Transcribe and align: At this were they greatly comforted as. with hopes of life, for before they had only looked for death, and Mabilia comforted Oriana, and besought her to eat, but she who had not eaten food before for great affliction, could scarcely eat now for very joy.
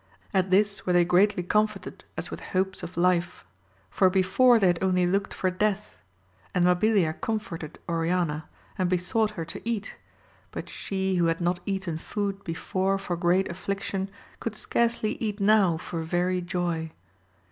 At 0.33 0.49
this 0.49 0.83
were 0.83 0.93
they 0.93 1.05
greatly 1.05 1.43
comforted 1.43 2.05
as. 2.17 2.31
with 2.31 2.39
hopes 2.39 2.81
of 2.81 2.97
life, 2.97 3.45
for 3.91 4.09
before 4.09 4.57
they 4.57 4.65
had 4.65 4.81
only 4.83 5.05
looked 5.05 5.31
for 5.31 5.51
death, 5.51 5.95
and 6.55 6.65
Mabilia 6.65 7.13
comforted 7.21 7.77
Oriana, 7.87 8.49
and 8.79 8.89
besought 8.89 9.29
her 9.37 9.45
to 9.45 9.61
eat, 9.63 9.95
but 10.49 10.69
she 10.69 11.17
who 11.17 11.25
had 11.27 11.39
not 11.39 11.59
eaten 11.67 11.99
food 11.99 12.43
before 12.43 12.97
for 12.97 13.15
great 13.15 13.47
affliction, 13.47 14.09
could 14.39 14.55
scarcely 14.55 15.17
eat 15.19 15.39
now 15.39 15.77
for 15.77 16.01
very 16.01 16.41
joy. 16.41 16.89